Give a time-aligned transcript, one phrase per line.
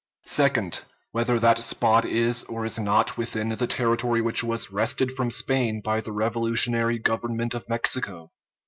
[0.25, 0.83] Second.
[1.11, 5.79] Whether that spot is or is not within the territory which was wrested from Spain
[5.79, 8.31] by the revolutionary government of Mexico.